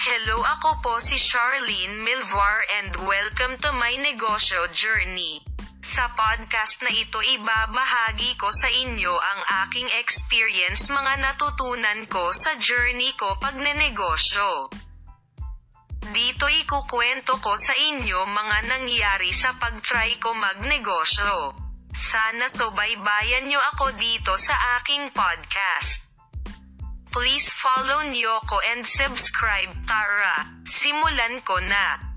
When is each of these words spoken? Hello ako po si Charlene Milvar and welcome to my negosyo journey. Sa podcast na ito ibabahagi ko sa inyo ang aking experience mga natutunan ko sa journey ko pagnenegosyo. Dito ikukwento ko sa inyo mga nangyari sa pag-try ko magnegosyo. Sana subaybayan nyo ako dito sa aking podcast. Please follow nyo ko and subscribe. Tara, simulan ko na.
Hello 0.00 0.40
ako 0.40 0.80
po 0.80 0.92
si 0.96 1.20
Charlene 1.20 2.00
Milvar 2.00 2.64
and 2.80 2.96
welcome 3.04 3.60
to 3.60 3.68
my 3.76 3.92
negosyo 4.00 4.64
journey. 4.72 5.44
Sa 5.84 6.08
podcast 6.16 6.80
na 6.80 6.88
ito 6.88 7.20
ibabahagi 7.20 8.32
ko 8.40 8.48
sa 8.48 8.72
inyo 8.72 9.12
ang 9.12 9.40
aking 9.68 9.92
experience 10.00 10.88
mga 10.88 11.20
natutunan 11.20 12.08
ko 12.08 12.32
sa 12.32 12.56
journey 12.56 13.12
ko 13.20 13.36
pagnenegosyo. 13.44 14.72
Dito 16.16 16.48
ikukwento 16.48 17.36
ko 17.44 17.60
sa 17.60 17.76
inyo 17.76 18.24
mga 18.24 18.72
nangyari 18.72 19.36
sa 19.36 19.52
pag-try 19.60 20.16
ko 20.16 20.32
magnegosyo. 20.32 21.52
Sana 21.92 22.48
subaybayan 22.48 23.52
nyo 23.52 23.60
ako 23.76 23.92
dito 24.00 24.32
sa 24.40 24.80
aking 24.80 25.12
podcast. 25.12 26.09
Please 27.10 27.50
follow 27.50 28.06
nyo 28.06 28.38
ko 28.46 28.62
and 28.70 28.86
subscribe. 28.86 29.74
Tara, 29.82 30.46
simulan 30.62 31.42
ko 31.42 31.58
na. 31.58 32.09